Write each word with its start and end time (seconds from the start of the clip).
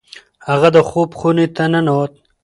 هغه 0.49 0.69
د 0.75 0.77
خوب 0.89 1.09
خونې 1.19 1.45
ته 1.55 1.63
ننوت. 1.71 2.13